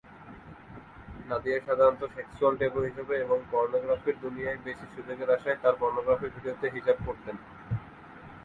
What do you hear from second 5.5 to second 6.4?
তার পর্নোগ্রাফি